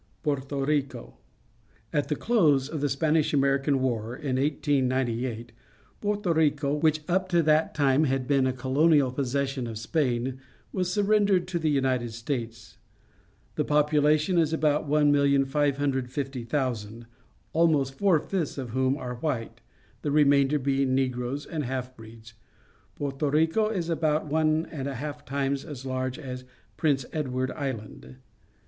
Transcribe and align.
'Porto 0.23 0.65
Rico.— 0.65 1.19
At 1.93 2.07
the 2.07 2.15
close 2.15 2.67
of 2.69 2.81
the 2.81 2.89
Spanish 2.89 3.35
American 3.35 3.81
War, 3.83 4.15
in 4.15 4.37
1S98, 4.37 5.49
Porto 6.01 6.33
Rico, 6.33 6.73
which 6.73 7.01
up 7.07 7.29
to 7.29 7.43
that 7.43 7.75
time 7.75 8.05
had 8.05 8.27
been 8.27 8.47
a 8.47 8.51
colonial 8.51 9.11
possession 9.11 9.67
of 9.67 9.77
Spain, 9.77 10.39
was 10.73 10.91
surrendered 10.91 11.47
to 11.49 11.59
the 11.59 11.69
United 11.69 12.11
States. 12.13 12.79
The 13.53 13.63
population 13.63 14.39
is 14.39 14.51
about 14.51 14.89
1,550,000, 14.89 17.05
almost 17.53 17.93
four 17.93 18.19
ttfths 18.19 18.57
of 18.57 18.71
whom 18.71 18.97
are 18.97 19.17
white, 19.17 19.61
the 20.01 20.09
remainder 20.09 20.57
being 20.57 20.95
Negroes 20.95 21.45
and 21.45 21.63
half 21.65 21.95
breeds. 21.95 22.33
Porto 22.95 23.29
Rico 23.29 23.69
is 23.69 23.87
about 23.87 24.25
one 24.25 24.65
and 24.71 24.87
a 24.87 24.95
half 24.95 25.23
times 25.25 25.63
a.s 25.63 25.85
large 25.85 26.17
as 26.17 26.43
Prince 26.75 27.05
Edward 27.13 27.51
Island. 27.51 28.15